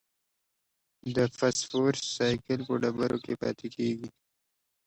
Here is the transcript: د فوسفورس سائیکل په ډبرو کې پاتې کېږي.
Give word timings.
د 1.15 1.17
فوسفورس 1.37 2.01
سائیکل 2.15 2.59
په 2.69 2.75
ډبرو 2.81 3.17
کې 3.25 3.33
پاتې 3.41 3.67
کېږي. 3.75 4.09